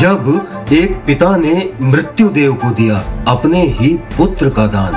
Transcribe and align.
जब 0.00 0.46
एक 0.72 0.92
पिता 1.06 1.36
ने 1.36 1.72
मृत्यु 1.82 2.28
देव 2.28 2.54
को 2.54 2.70
दिया 2.70 3.24
अपने 3.28 3.62
ही 3.62 3.94
पुत्र 3.94 4.50
का 4.50 4.66
दान। 4.66 4.94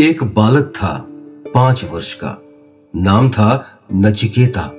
एक 0.00 0.24
बालक 0.24 0.72
था, 0.76 1.06
पाँच 1.54 1.86
वर्ष 1.92 2.14
का। 2.14 2.42
नाम 2.96 3.30
था 3.30 3.78
नचिकेता। 3.94 4.72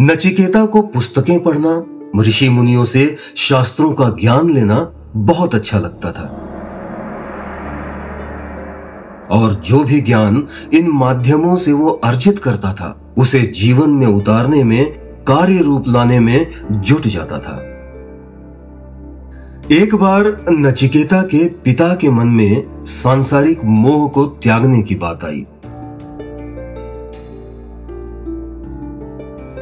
नचिकेता 0.00 0.66
को 0.66 0.82
पुस्तकें 0.82 1.42
पढ़ना, 1.42 1.84
ऋषि 2.22 2.48
मुनियों 2.48 2.84
से 2.84 3.16
शास्त्रों 3.36 3.92
का 3.92 4.08
ज्ञान 4.08 4.50
लेना 4.50 4.92
बहुत 5.16 5.54
अच्छा 5.54 5.78
लगता 5.78 6.12
था। 6.12 6.38
और 9.30 9.54
जो 9.54 9.84
भी 9.84 10.00
ज्ञान 10.00 10.48
इन 10.74 10.88
माध्यमों 10.88 11.56
से 11.56 11.72
वो 11.72 11.90
अर्जित 11.90 12.38
करता 12.38 12.74
था 12.74 12.98
उसे 13.18 13.40
जीवन 13.40 13.90
में 13.90 14.06
उतारने 14.06 14.64
में, 14.64 14.92
कार्य 15.24 15.58
रूप 15.58 15.84
लाने 15.88 16.20
में 16.20 16.46
जुट 16.70 17.06
जाता 17.06 17.38
था। 17.38 17.68
एक 19.70 19.94
बार 19.94 20.44
नचिकेता 20.50 21.22
के 21.22 21.48
पिता 21.48 21.94
के 21.94 22.10
मन 22.10 22.26
में 22.26 22.84
सांसारिक 22.84 23.64
मोह 23.64 24.08
को 24.08 24.26
त्यागने 24.26 24.82
की 24.82 24.94
बात 24.94 25.24
आई। 25.24 25.46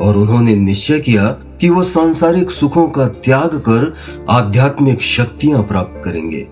और 0.01 0.16
उन्होंने 0.16 0.56
निश्चय 0.56 0.98
किया 0.98 1.24
कि 1.60 1.68
वो 1.68 1.82
सांसारिक 1.82 2.51
सुखों 2.51 2.88
का 2.88 3.09
त्याग 3.09 3.48
कर 3.48 3.95
आध्यात्मिक 4.30 5.02
शक्तियाँ 5.02 5.62
प्राप्त 5.62 6.02
करेंगे। 6.04 6.48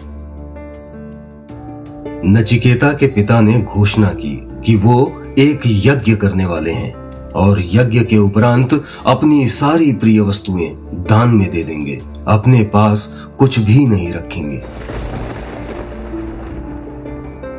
नचिकेता 2.31 2.93
के 2.93 3.07
पिता 3.07 3.41
ने 3.41 3.59
घोषणा 3.59 4.09
की। 4.09 4.48
कि 4.69 4.77
वो 4.77 5.23
एक 5.39 5.61
यज्ञ 5.67 6.15
करने 6.17 6.47
वाले 6.47 6.73
हैं 6.73 6.95
और 7.31 7.63
यज्ञ 7.65 8.01
के 8.01 8.17
उपरांत 8.17 8.85
अपनी 9.07 9.47
सारी 9.47 9.93
प्रिय 9.93 10.21
वस्तुएँ 10.21 10.69
दान 10.95 11.29
में 11.29 11.51
दे 11.51 11.63
देंगे। 11.63 12.03
अपने 12.29 12.63
पास 12.65 13.27
कुछ 13.39 13.59
भी 13.59 13.87
नहीं 13.87 14.13
रखेंगे। 14.13 14.63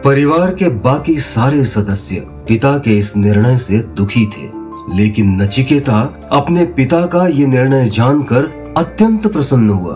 परिवार 0.02 0.56
के 0.56 0.70
बाकी 0.70 1.16
सारे 1.20 1.64
सदस्य 1.66 2.16
पिता 2.20 2.78
के 2.78 2.98
इस 2.98 3.18
निर्णय 3.18 3.58
से 3.58 3.80
दुखी 3.80 4.26
थे, 4.26 4.50
लेकिन 4.98 5.42
नचिकेता 5.42 6.30
अपने 6.32 6.66
पिता 6.66 7.06
का 7.06 7.28
ये 7.28 7.48
निर्णय 7.48 7.90
जानकर 7.90 8.74
अत्यंत 8.78 9.28
प्रसन्न 9.28 9.70
हुआ। 9.70 9.96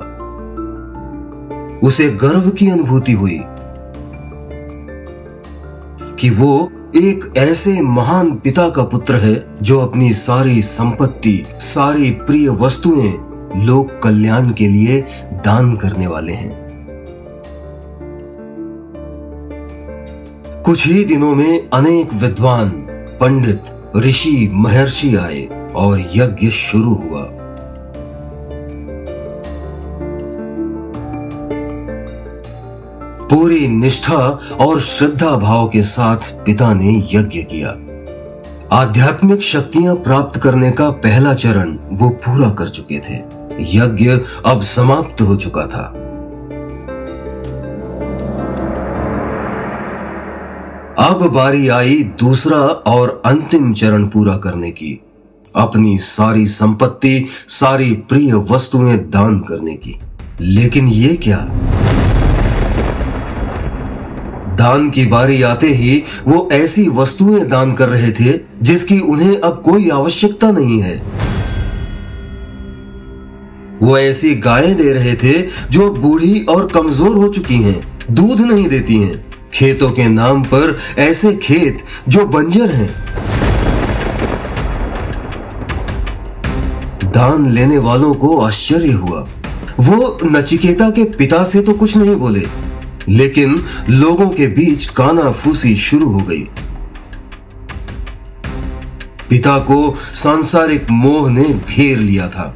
उसे 1.84 2.10
गर्व 2.10 2.50
की 2.50 2.70
अनुभूति 2.70 3.12
हुई 3.12 3.40
कि 6.20 6.30
वो 6.30 6.72
एक 6.96 7.34
ऐसे 7.38 7.82
महान 7.82 8.32
पिता 8.32 8.70
का 8.70 8.84
पुत्र 8.84 9.16
है 9.16 9.56
जो 9.62 9.80
अपनी 9.80 10.14
सारी 10.14 10.62
संपत्ति, 10.62 11.46
सारी 11.60 12.12
प्रिय 12.12 12.50
वस्तुएँ 12.50 13.14
लोक 13.66 14.02
कल्याण 14.04 14.52
के 14.52 14.68
लिए 14.68 15.02
दान 15.46 15.76
करने 15.76 16.08
वाले 16.08 16.34
हैं। 16.34 16.68
कुछ 20.66 20.88
ही 20.88 21.04
दिनों 21.06 21.36
में 21.36 21.70
अनेक 21.70 22.14
विद्वान, 22.14 22.70
पंडित, 23.22 23.64
ऋषि, 23.98 24.50
महर्षि 24.54 25.16
आए 25.16 25.70
और 25.76 26.00
यज्ञ 26.16 26.50
शुरू 26.50 26.94
हुआ। 26.94 27.43
पूरी 33.34 33.68
निष्ठा 33.68 34.40
और 34.62 34.80
श्रद्धा 34.80 35.38
भाव 35.38 35.68
के 35.68 35.82
साथ 35.82 36.18
पिता 36.18 36.74
ने 36.74 37.04
यज्ञ 37.14 37.40
किया। 37.40 37.70
आध्यात्मिक 38.82 39.42
शक्तियाँ 39.42 39.96
प्राप्त 39.96 40.40
करने 40.40 40.72
का 40.72 40.90
पहला 40.90 41.34
चरण 41.34 41.78
वो 41.92 42.10
पूरा 42.10 42.50
कर 42.50 42.70
चुके 42.70 43.00
थे। 43.00 43.16
यज्ञ 43.78 44.12
अब 44.46 44.62
समाप्त 44.62 45.22
हो 45.22 45.36
चुका 45.36 45.62
था। 45.62 45.84
अब 51.10 51.32
बारी 51.34 51.68
आई 51.68 52.04
दूसरा 52.20 52.60
और 52.68 53.22
अंतिम 53.26 53.74
चरण 53.74 54.08
पूरा 54.08 54.38
करने 54.38 54.72
की। 54.72 55.02
अपनी 55.56 55.98
सारी 55.98 56.46
संपत्ति, 56.46 57.26
सारी 57.48 57.94
प्रिय 57.94 58.34
वस्तुएँ 58.34 58.98
दान 58.98 59.40
करने 59.40 59.74
की। 59.74 60.00
लेकिन 60.42 60.88
ये 60.88 61.16
क्या? 61.16 61.52
दान 64.64 64.90
की 64.90 65.06
बारी 65.06 65.42
आते 65.42 65.68
ही 65.68 66.04
वो 66.28 66.50
ऐसी 66.52 66.88
वस्तुएँ 66.90 67.44
दान 67.46 67.74
कर 67.74 67.90
रहे 67.90 68.12
थे, 68.12 68.40
जिसकी 68.62 69.00
उन्हें 69.00 69.40
अब 69.40 69.62
कोई 69.66 69.90
आवश्यकता 69.90 70.52
नहीं 70.52 70.80
है। 70.82 70.96
वो 73.82 73.98
ऐसी 73.98 74.36
गायें 74.36 74.76
दे 74.78 74.92
रहे 74.94 75.14
थे, 75.14 75.34
जो 75.72 75.90
बूढ़ी 75.90 76.42
और 76.50 76.68
कमज़ोर 76.68 77.18
हो 77.18 77.28
चुकी 77.28 77.56
हैं, 77.56 77.98
दूध 78.12 78.42
नहीं 78.42 78.68
देती 78.68 78.98
हैं। 78.98 79.26
खेतों 79.54 79.92
के 79.92 80.08
नाम 80.08 80.44
पर 80.44 80.78
ऐसे 81.00 81.34
खेत 81.34 81.84
जो 82.10 82.26
बंजर 82.26 82.72
हैं। 82.72 82.90
दान 87.12 87.52
लेने 87.52 87.78
वालों 87.78 88.14
को 88.14 88.38
आश्चर्य 88.38 88.92
हुआ। 88.92 89.28
वो 89.80 90.20
नचिकेता 90.26 90.90
के 90.90 91.04
पिता 91.04 91.44
से 91.44 91.62
तो 91.62 91.74
कुछ 91.74 91.98
नहीं 91.98 92.16
बोले 92.16 92.73
लेकिन 93.10 93.64
लोगों 93.90 94.30
के 94.30 94.48
बीच 94.48 94.86
काना 94.86 95.32
फूसी 95.32 95.76
शुरू 95.76 96.10
हो 96.10 96.20
गई। 96.20 96.50
पिता 99.30 99.58
को 99.58 99.96
सांसारिक 100.14 100.90
मोह 100.90 101.30
ने 101.30 101.44
घेर 101.44 102.00
लिया 102.00 102.28
था। 102.28 102.56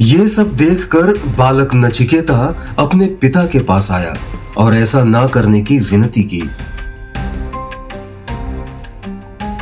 यह 0.00 0.28
सब 0.28 0.52
देखकर 0.52 1.06
बालक 1.38 1.74
नचिकेता 1.74 2.66
अपने 2.78 3.06
पिता 3.06 3.46
के 3.46 3.60
पास 3.60 3.90
आया 3.90 4.16
और 4.56 4.74
ऐसा 4.74 5.04
ना 5.04 5.26
करने 5.26 5.62
की 5.62 5.78
विनती 5.78 6.22
की। 6.22 6.42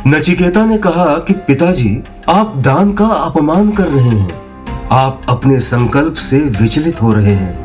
नचिकेता 0.07 0.65
ने 0.65 0.77
कहा 0.77 1.17
कि 1.17 1.33
पिताजी, 1.33 1.99
आप 2.29 2.53
दान 2.57 2.93
का 2.93 3.05
अपमान 3.05 3.71
कर 3.71 3.87
रहे 3.87 4.09
हैं। 4.09 4.43
आप 4.91 5.21
अपने 5.29 5.59
संकल्प 5.59 6.13
से 6.13 6.39
विचलित 6.39 7.01
हो 7.01 7.13
रहे 7.13 7.33
हैं। 7.33 7.63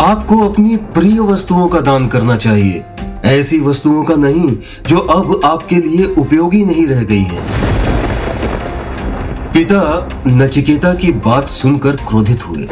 आपको 0.00 0.48
अपनी 0.48 0.76
प्रिय 0.76 1.20
वस्तुओं 1.20 1.68
का 1.68 1.80
दान 1.80 2.08
करना 2.08 2.36
चाहिए। 2.36 2.84
ऐसी 3.24 3.60
वस्तुओं 3.60 4.04
का 4.04 4.14
नहीं, 4.14 4.58
जो 4.88 4.98
अब 4.98 5.40
आपके 5.44 5.76
लिए 5.76 6.04
उपयोगी 6.04 6.64
नहीं 6.64 6.86
रह 6.86 7.02
गई 7.02 7.22
हैं। 7.22 7.42
पिता, 9.52 10.08
नचिकेता 10.26 10.94
की 10.94 11.12
बात 11.12 11.48
सुनकर 11.48 11.96
क्रोधित 11.96 12.48
हुए। 12.48 12.68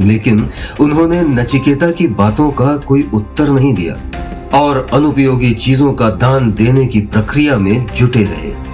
लेकिन 0.00 0.50
उन्होंने 0.80 1.22
नचिकेता 1.22 1.90
की 1.90 2.06
बातों 2.06 2.50
का 2.50 2.76
कोई 2.76 3.10
उत्तर 3.14 3.48
नहीं 3.48 3.74
दिया 3.74 3.94
और 4.58 4.88
अनुपयोगी 4.92 5.54
चीज़ों 5.54 5.92
का 5.92 6.10
दान 6.10 6.52
देने 6.52 6.86
की 6.86 7.00
प्रक्रिया 7.00 7.56
में 7.56 7.86
जुटे 7.94 8.22
रहे। 8.22 8.71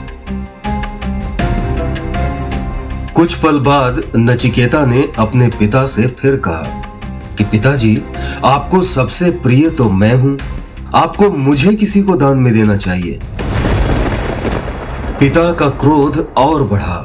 कुछ 3.18 3.34
पल 3.34 3.58
बाद 3.58 4.02
नचिकेता 4.16 4.86
ने 4.86 5.08
अपने 5.18 5.48
पिता 5.48 5.86
से 5.86 6.06
फिर 6.06 6.36
कहा 6.36 6.82
कि 7.38 7.44
पिताजी, 7.44 8.02
आपको 8.44 8.82
सबसे 8.82 9.30
प्रिय 9.30 9.70
तो 9.70 9.90
मैं 9.90 10.14
हूँ। 10.14 10.38
आपको 10.94 11.30
मुझे 11.30 11.74
किसी 11.74 12.02
को 12.02 12.16
दान 12.16 12.38
में 12.38 12.54
देना 12.54 12.76
चाहिए। 12.76 13.20
पिता 15.20 15.52
का 15.52 15.68
क्रोध 15.68 16.34
और 16.36 16.64
बढ़ा। 16.64 16.96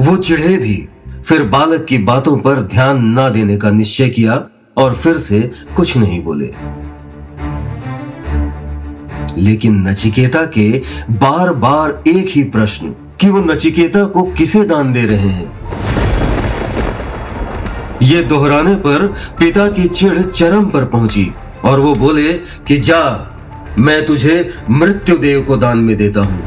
वो 0.00 0.16
चिढ़े 0.16 0.56
भी। 0.56 0.88
फिर 1.24 1.44
बालक 1.44 1.84
की 1.84 1.98
बातों 1.98 2.36
पर 2.36 2.54
ध्यान 2.54 3.04
ना 3.04 3.28
देने 3.28 3.56
का 3.56 3.70
निश्चय 3.70 4.08
किया 4.08 4.44
और 4.76 4.94
फिर 4.94 5.18
से 5.18 5.50
कुछ 5.76 5.96
नहीं 5.96 6.24
बोले। 6.24 6.50
लेकिन 9.40 9.88
नचिकेता 9.88 10.46
के 10.46 10.82
बार 11.10 11.52
बार 11.52 12.02
एक 12.08 12.26
ही 12.28 12.44
प्रश्न 12.44 12.94
कि 13.20 13.28
वो 13.28 13.40
नचिकेता 13.40 14.04
को 14.04 14.22
किसे 14.32 14.64
दान 14.64 14.92
दे 14.92 15.04
रहे 15.06 15.28
हैं। 15.28 15.56
ये 18.02 18.22
दोहराने 18.22 18.74
पर 18.76 19.06
पिता 19.38 19.68
की 19.68 19.88
चिढ़ 19.88 20.20
चरम 20.22 20.64
पर 20.64 20.84
पहुँची 20.84 21.30
और 21.64 21.80
वो 21.80 21.94
बोले 21.94 22.32
कि 22.66 22.78
जा, 22.78 23.02
मैं 23.78 24.04
तुझे 24.06 24.52
मृत्यु 24.70 25.16
देव 25.18 25.42
को 25.42 25.56
दान 25.56 25.78
में 25.78 25.96
देता 25.96 26.20
हूँ। 26.20 26.42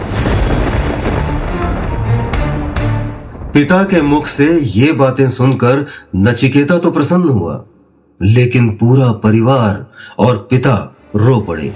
पिता 3.54 3.84
के 3.84 4.02
मुख 4.02 4.26
से 4.28 4.48
ये 4.62 4.92
बातें 4.94 5.28
सुनकर 5.28 5.86
नचिकेता 6.16 6.78
तो 6.78 6.92
प्रसन्न 6.92 7.30
हुआ, 7.30 7.64
लेकिन 8.20 8.70
पूरा 8.76 9.12
परिवार 9.24 9.86
और 10.20 10.38
पिता 10.50 10.76
रो 11.16 11.40
पड़े। 11.40 11.74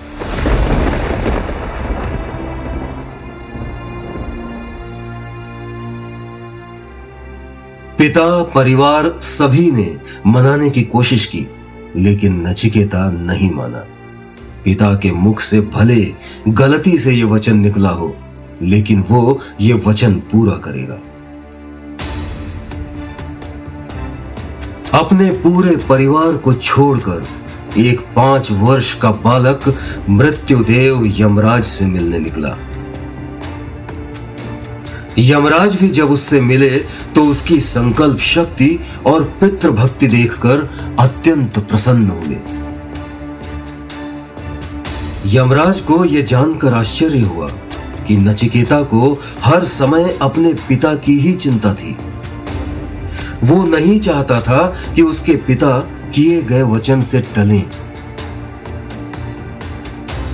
पिता, 8.05 8.43
परिवार 8.43 9.07
सभी 9.21 9.71
ने 9.71 9.97
मनाने 10.27 10.69
की 10.69 10.81
कोशिश 10.81 11.25
की, 11.25 11.47
लेकिन 11.95 12.47
नचिकेता 12.47 13.11
नहीं 13.11 13.51
माना। 13.51 13.77
पिता 14.65 14.93
के 14.93 15.11
मुख 15.11 15.39
से 15.39 15.61
भले 15.61 16.13
गलती 16.47 16.97
से 16.97 17.11
यह 17.11 17.25
वचन 17.25 17.57
निकला 17.57 17.89
हो, 17.89 18.15
लेकिन 18.61 19.01
वो 19.01 19.39
ये 19.61 19.73
वचन 19.73 20.13
पूरा 20.13 20.53
करेगा। 20.53 20.99
अपने 24.99 25.31
पूरे 25.31 25.75
परिवार 25.89 26.37
को 26.37 26.53
छोड़कर 26.53 27.25
एक 27.77 27.99
पाँच 27.99 28.51
वर्ष 28.51 28.93
का 28.99 29.11
बालक 29.11 29.77
मृत्युदेव 30.09 31.03
यमराज 31.05 31.63
से 31.63 31.85
मिलने 31.85 32.19
निकला। 32.19 32.57
यमराज 35.17 35.75
भी 35.75 35.87
जब 35.89 36.11
उससे 36.11 36.39
मिले 36.41 36.69
तो 37.15 37.23
उसकी 37.23 37.59
संकल्प 37.59 38.19
शक्ति 38.19 38.79
और 39.07 39.23
पितृ 39.41 39.69
भक्ति 39.71 40.07
देखकर 40.07 40.61
अत्यंत 40.99 41.59
प्रसन्न 41.59 42.09
हुए। 42.09 42.37
यमराज 45.35 45.81
को 45.81 46.03
यह 46.05 46.25
जानकर 46.25 46.73
आश्चर्य 46.73 47.19
हुआ 47.19 47.47
कि 48.07 48.17
नचिकेता 48.17 48.81
को 48.83 49.11
हर 49.43 49.63
समय 49.63 50.17
अपने 50.21 50.53
पिता 50.67 50.93
की 50.95 51.17
ही 51.19 51.33
चिंता 51.33 51.73
थी। 51.73 51.97
वो 53.43 53.63
नहीं 53.67 53.99
चाहता 53.99 54.41
था 54.41 54.63
कि 54.95 55.01
उसके 55.01 55.35
पिता 55.47 55.77
किए 56.15 56.41
गए 56.41 56.61
वचन 56.63 57.01
से 57.01 57.21
टलें। 57.35 57.63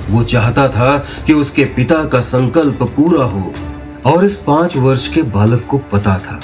वो 0.09 0.23
चाहता 0.23 0.67
था 0.67 0.97
कि 1.27 1.33
उसके 1.33 1.65
पिता 1.65 2.03
का 2.05 2.19
संकल्प 2.19 2.83
पूरा 2.97 3.23
हो। 3.23 3.53
और 4.05 4.25
इस 4.25 4.35
पाँच 4.35 4.77
वर्ष 4.77 5.07
के 5.07 5.21
बालक 5.21 5.65
को 5.69 5.77
पता 5.77 6.17
था 6.17 6.39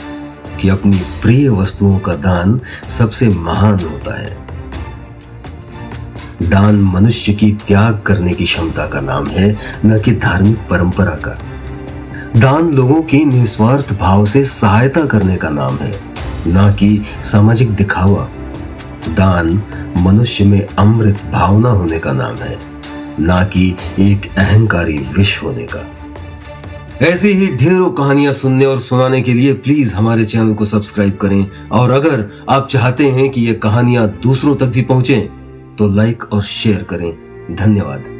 कि 0.62 0.70
अपनी 0.70 0.98
प्रिय 1.22 1.50
वस्तुओं 1.50 2.00
का 2.00 2.16
दान 2.16 2.62
सबसे 2.88 3.30
महान 3.30 3.80
होता 3.80 4.22
है। 4.22 4.38
दान 6.44 6.76
मनुष्य 6.82 7.34
की 7.34 7.52
त्याग 7.52 8.00
करने 8.00 8.34
की 8.34 8.46
क्षमता 8.46 8.88
का 8.88 9.02
नाम 9.02 9.28
है, 9.28 9.58
न 9.86 10.00
कि 10.00 10.12
धार्मिक 10.12 10.58
परंपरा 10.58 11.16
का। 11.16 11.38
दान 12.40 12.70
लोगों 12.70 13.02
की 13.02 13.26
निस्वार्थ 13.26 13.98
भाव 14.00 14.26
से 14.26 14.46
सहायता 14.46 15.06
करने 15.06 15.38
का 15.38 15.50
नाम 15.50 15.78
है, 15.78 16.00
न 16.48 16.76
कि 16.80 17.06
सामाजिक 17.24 17.72
दिखावा। 17.72 18.30
दान 19.10 19.64
मनुष्य 19.98 20.46
में 20.46 20.68
अमृत 20.68 21.22
भावना 21.32 21.70
होने 21.70 22.00
का 22.00 22.12
नाम 22.12 22.36
है, 22.36 22.60
ना 23.20 23.44
कि 23.44 23.76
एक 24.00 24.32
अहंकारी 24.38 24.98
विश्व 24.98 25.48
होने 25.48 25.64
का। 25.64 25.97
ऐसी 27.02 27.28
ही 27.28 27.48
ढेरों 27.56 27.90
कहानियाँ 27.92 28.32
सुनने 28.34 28.66
और 28.66 28.80
सुनाने 28.80 29.22
के 29.22 29.34
लिए 29.34 29.54
प्लीज़ 29.54 29.94
हमारे 29.96 30.26
चैनल 30.26 30.54
को 30.54 30.66
सब्सक्राइब 30.66 31.18
करें। 31.18 31.70
और 31.70 31.92
अगर 31.92 32.26
आप 32.50 32.68
चाहते 32.68 33.10
हैं 33.10 33.30
कि 33.30 33.42
ये 33.42 33.54
कहानियाँ 33.54 34.08
दूसरों 34.24 34.56
तक 34.56 34.66
भी 34.66 34.82
पहुँचे 34.82 35.20
तो 35.78 35.96
लाइक 35.96 36.24
और 36.34 36.44
शेयर 36.44 36.84
करें। 36.84 37.12
धन्यवाद। 37.56 38.17